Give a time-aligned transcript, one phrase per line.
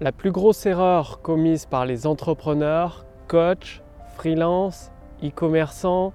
[0.00, 3.82] la plus grosse erreur commise par les entrepreneurs, coachs,
[4.16, 4.90] freelance,
[5.22, 6.14] e-commerçants,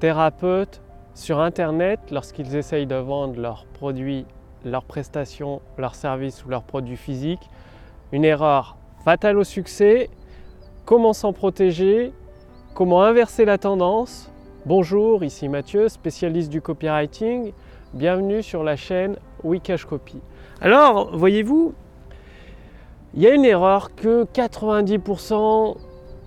[0.00, 0.82] thérapeutes
[1.14, 4.26] sur Internet lorsqu'ils essayent de vendre leurs produits,
[4.64, 7.48] leurs prestations, leurs services ou leurs produits physiques.
[8.10, 10.10] Une erreur fatale au succès.
[10.84, 12.12] Comment s'en protéger?
[12.74, 14.32] Comment inverser la tendance?
[14.66, 17.52] Bonjour, ici Mathieu, spécialiste du copywriting.
[17.92, 20.20] Bienvenue sur la chaîne Wikash Copy.
[20.60, 21.74] Alors, voyez-vous,
[23.16, 25.76] il y a une erreur que 90%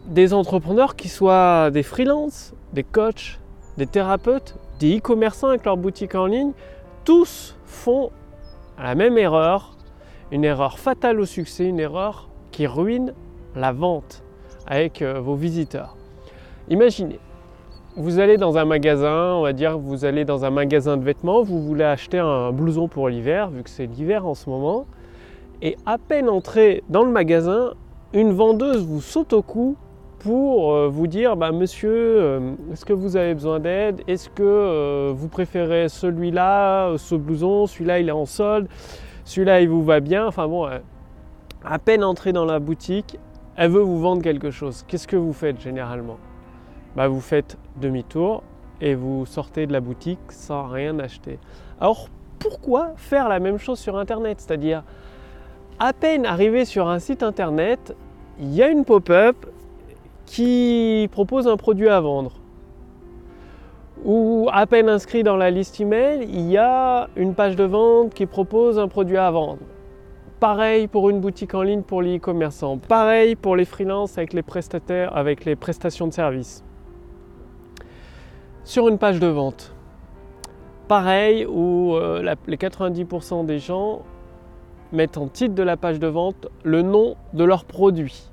[0.08, 3.40] des entrepreneurs, qui soient des freelances, des coachs,
[3.78, 6.54] des thérapeutes, des e-commerçants avec leur boutique en ligne,
[7.04, 8.12] tous font
[8.82, 9.76] la même erreur,
[10.32, 13.14] une erreur fatale au succès, une erreur qui ruine
[13.56, 14.24] la vente
[14.66, 15.98] avec euh, vos visiteurs.
[16.70, 17.20] Imaginez,
[17.98, 21.44] vous allez dans un magasin, on va dire vous allez dans un magasin de vêtements,
[21.44, 24.86] vous voulez acheter un blouson pour l'hiver, vu que c'est l'hiver en ce moment,
[25.62, 27.74] et à peine entré dans le magasin,
[28.14, 29.76] une vendeuse vous saute au cou
[30.20, 34.02] pour euh, vous dire bah, Monsieur, euh, est-ce que vous avez besoin d'aide?
[34.08, 37.68] Est-ce que euh, vous préférez celui-là, ce blouson?
[37.68, 38.68] Celui-là, il est en solde.
[39.26, 40.28] Celui-là, il vous va bien?
[40.28, 40.70] Enfin bon,
[41.64, 43.20] à peine entré dans la boutique,
[43.56, 44.84] elle veut vous vendre quelque chose.
[44.88, 46.18] Qu'est-ce que vous faites généralement?
[46.96, 48.44] Bah, Vous faites demi-tour
[48.80, 51.40] et vous sortez de la boutique sans rien acheter.
[51.80, 54.40] Alors pourquoi faire la même chose sur Internet?
[54.40, 54.84] C'est-à-dire,
[55.80, 57.96] à peine arrivé sur un site Internet,
[58.40, 59.36] il y a une pop-up
[60.26, 62.32] qui propose un produit à vendre.
[64.04, 68.14] Ou à peine inscrit dans la liste email, il y a une page de vente
[68.14, 69.60] qui propose un produit à vendre.
[70.40, 72.78] Pareil pour une boutique en ligne pour les e-commerçants.
[72.78, 76.64] Pareil pour les freelances avec les prestataires, avec les prestations de services.
[78.64, 79.74] Sur une page de vente.
[80.88, 84.04] Pareil où euh, les 90% des gens
[84.92, 88.30] mettent en titre de la page de vente le nom de leur produit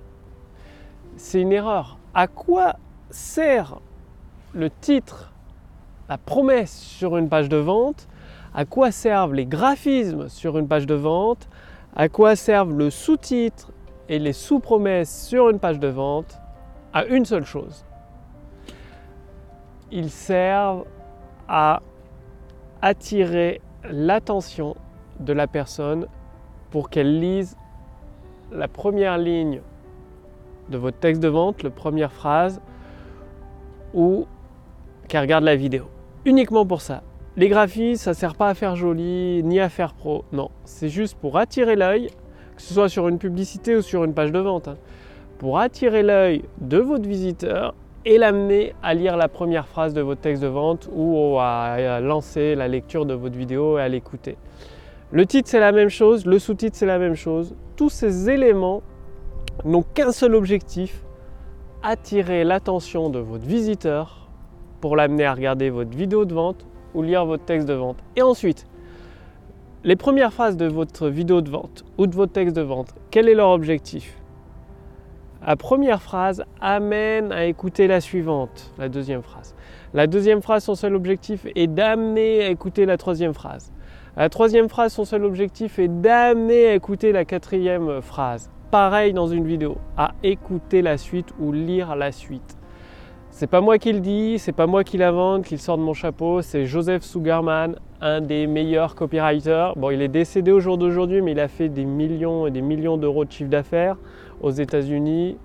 [1.17, 1.99] c'est une erreur.
[2.13, 2.77] À quoi
[3.11, 3.81] sert
[4.53, 5.33] le titre,
[6.09, 8.09] la promesse sur une page de vente?
[8.55, 11.49] À quoi servent les graphismes sur une page de vente?
[11.97, 13.73] À quoi servent le sous-titre
[14.09, 16.39] et les sous-promesses sur une page de vente?
[16.93, 17.85] À une seule chose.
[19.91, 20.85] Ils servent
[21.49, 21.81] à
[22.83, 24.77] attirer l'attention
[25.21, 26.07] de la personne
[26.75, 27.57] pour qu'elle lise
[28.51, 29.61] la première ligne
[30.71, 32.61] de votre texte de vente, la première phrase,
[33.95, 34.27] ou
[35.07, 35.85] qu'elle regarde la vidéo.
[36.25, 37.05] Uniquement pour ça.
[37.37, 40.25] Les graphismes, ça ne sert pas à faire joli, ni à faire pro.
[40.33, 42.09] Non, c'est juste pour attirer l'œil,
[42.57, 44.77] que ce soit sur une publicité ou sur une page de vente, hein.
[45.39, 50.23] pour attirer l'œil de votre visiteur et l'amener à lire la première phrase de votre
[50.23, 54.37] texte de vente ou à lancer la lecture de votre vidéo et à l'écouter.
[55.15, 57.55] Le titre c'est la même chose, le sous-titre c'est la même chose.
[57.77, 58.83] Tous ces éléments
[59.65, 61.05] n'ont qu'un seul objectif,
[61.85, 64.29] attirer l'attention de votre visiteur
[64.81, 67.99] pour l'amener à regarder votre vidéo de vente ou lire votre texte de vente.
[68.17, 68.67] Et ensuite,
[69.85, 73.29] les premières phrases de votre vidéo de vente ou de votre texte de vente, quel
[73.29, 74.21] est leur objectif?
[75.47, 79.55] La première phrase amène à écouter la suivante, la deuxième phrase.
[79.93, 83.71] La deuxième phrase, son seul objectif est d'amener à écouter la troisième phrase.
[84.17, 89.29] La troisième phrase, son seul objectif est d'amener à écouter la quatrième phrase pareil dans
[89.29, 92.57] une vidéo, à écouter la suite ou lire la suite.
[93.31, 95.83] C'est pas moi qui le dis, c'est pas moi qui l'invente, qui le sort de
[95.83, 99.75] mon chapeau, c'est Joseph Sugarman, un des meilleurs copywriters.
[99.77, 102.63] Bon, il est décédé au jour d'aujourd'hui, mais il a fait des millions et des
[102.63, 103.97] millions d'euros de chiffre d'affaires
[104.41, 105.37] aux États-Unis.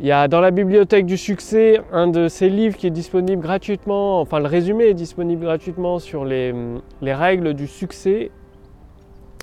[0.00, 3.42] Il y a dans la bibliothèque du succès un de ses livres qui est disponible
[3.42, 6.54] gratuitement, enfin le résumé est disponible gratuitement sur les,
[7.02, 8.30] les règles du succès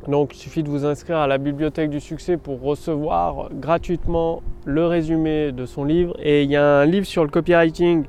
[0.07, 4.85] donc il suffit de vous inscrire à la bibliothèque du succès pour recevoir gratuitement le
[4.85, 6.15] résumé de son livre.
[6.21, 8.05] Et il y a un livre sur le copywriting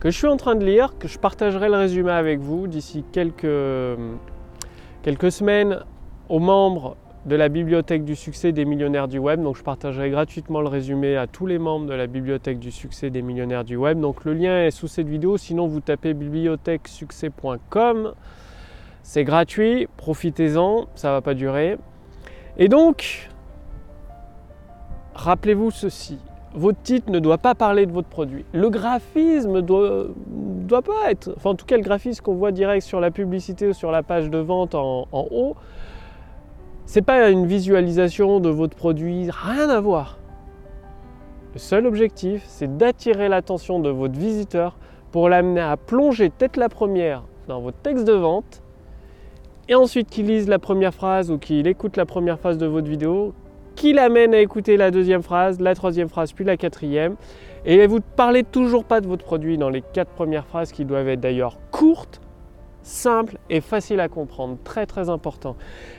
[0.00, 3.04] que je suis en train de lire, que je partagerai le résumé avec vous d'ici
[3.12, 3.46] quelques,
[5.02, 5.78] quelques semaines
[6.28, 6.96] aux membres
[7.26, 9.42] de la bibliothèque du succès des millionnaires du web.
[9.42, 13.10] Donc je partagerai gratuitement le résumé à tous les membres de la bibliothèque du succès
[13.10, 14.00] des millionnaires du web.
[14.00, 18.14] Donc le lien est sous cette vidéo, sinon vous tapez bibliothèquesuccès.com.
[19.02, 21.76] C'est gratuit, profitez-en, ça va pas durer.
[22.58, 23.30] Et donc,
[25.14, 26.18] rappelez-vous ceci,
[26.54, 28.44] votre titre ne doit pas parler de votre produit.
[28.52, 32.52] Le graphisme ne doit, doit, pas être, enfin en tout cas le graphisme qu'on voit
[32.52, 35.56] direct sur la publicité ou sur la page de vente en, en haut,
[36.86, 40.18] c'est pas une visualisation de votre produit, rien à voir.
[41.52, 44.76] Le seul objectif, c'est d'attirer l'attention de votre visiteur
[45.10, 48.62] pour l'amener à plonger tête la première dans votre texte de vente
[49.68, 52.88] et ensuite qu'il lise la première phrase ou qu'il écoute la première phrase de votre
[52.88, 53.34] vidéo,
[53.76, 57.16] qui l'amène à écouter la deuxième phrase, la troisième phrase, puis la quatrième.
[57.64, 60.84] Et vous ne parlez toujours pas de votre produit dans les quatre premières phrases qui
[60.84, 62.20] doivent être d'ailleurs courtes,
[62.82, 64.58] simples et faciles à comprendre.
[64.64, 65.56] Très très important.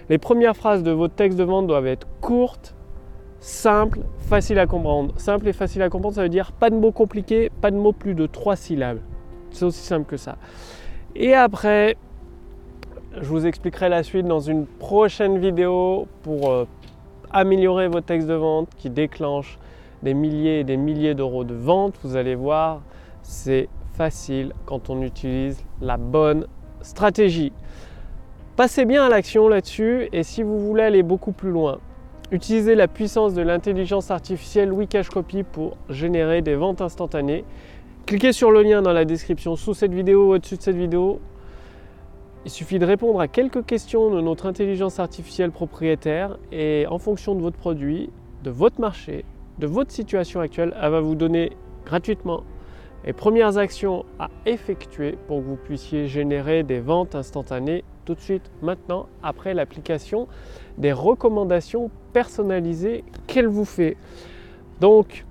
[0.09, 2.75] Les premières phrases de votre texte de vente doivent être courtes,
[3.39, 5.13] simples, faciles à comprendre.
[5.17, 7.93] Simple et facile à comprendre, ça veut dire pas de mots compliqués, pas de mots
[7.93, 8.99] plus de trois syllabes.
[9.51, 10.37] C'est aussi simple que ça.
[11.15, 11.97] Et après,
[13.19, 16.65] je vous expliquerai la suite dans une prochaine vidéo pour euh,
[17.31, 19.59] améliorer vos textes de vente qui déclenchent
[20.03, 21.95] des milliers et des milliers d'euros de vente.
[22.03, 22.81] Vous allez voir,
[23.21, 26.47] c'est facile quand on utilise la bonne
[26.81, 27.51] stratégie.
[28.55, 31.79] Passez bien à l'action là-dessus et si vous voulez aller beaucoup plus loin,
[32.31, 37.43] utilisez la puissance de l'intelligence artificielle Wikash Copy pour générer des ventes instantanées.
[38.05, 41.21] Cliquez sur le lien dans la description sous cette vidéo ou au-dessus de cette vidéo.
[42.43, 47.35] Il suffit de répondre à quelques questions de notre intelligence artificielle propriétaire et en fonction
[47.35, 48.09] de votre produit,
[48.43, 49.25] de votre marché,
[49.59, 51.51] de votre situation actuelle, elle va vous donner
[51.85, 52.43] gratuitement
[53.03, 58.19] les premières actions à effectuer pour que vous puissiez générer des ventes instantanées tout de
[58.19, 60.27] suite, maintenant, après l'application
[60.77, 63.95] des recommandations personnalisées qu'elle vous fait.
[64.79, 65.25] Donc,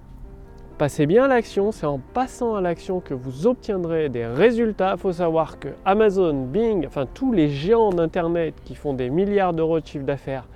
[0.79, 4.95] passez bien à l'action, c'est en passant à l'action que vous obtiendrez des résultats.
[4.97, 9.53] Il faut savoir que Amazon, Bing, enfin tous les géants d'Internet qui font des milliards
[9.53, 10.47] d'euros de chiffre d'affaires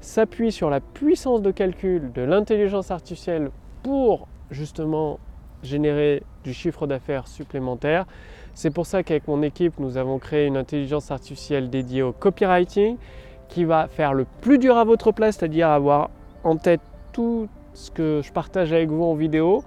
[0.00, 3.50] s'appuie sur la puissance de calcul de l'intelligence artificielle
[3.82, 5.18] pour justement
[5.66, 8.06] générer du chiffre d'affaires supplémentaire.
[8.54, 12.96] C'est pour ça qu'avec mon équipe, nous avons créé une intelligence artificielle dédiée au copywriting
[13.48, 16.10] qui va faire le plus dur à votre place, c'est-à-dire avoir
[16.42, 16.80] en tête
[17.12, 19.62] tout ce que je partage avec vous en vidéo.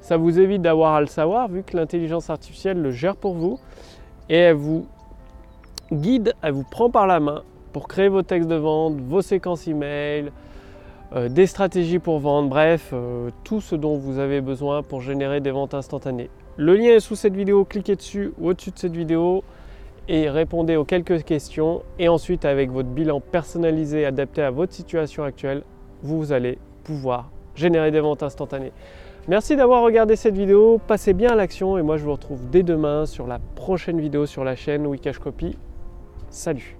[0.00, 3.60] Ça vous évite d'avoir à le savoir vu que l'intelligence artificielle le gère pour vous
[4.28, 4.86] et elle vous
[5.92, 7.42] guide, elle vous prend par la main
[7.72, 10.32] pour créer vos textes de vente, vos séquences email,
[11.14, 15.40] euh, des stratégies pour vendre, bref, euh, tout ce dont vous avez besoin pour générer
[15.40, 16.30] des ventes instantanées.
[16.56, 19.42] Le lien est sous cette vidéo, cliquez dessus ou au-dessus de cette vidéo
[20.08, 21.82] et répondez aux quelques questions.
[21.98, 25.62] Et ensuite, avec votre bilan personnalisé adapté à votre situation actuelle,
[26.02, 28.72] vous allez pouvoir générer des ventes instantanées.
[29.28, 32.62] Merci d'avoir regardé cette vidéo, passez bien à l'action et moi je vous retrouve dès
[32.62, 35.56] demain sur la prochaine vidéo sur la chaîne Wikash Copy.
[36.30, 36.79] Salut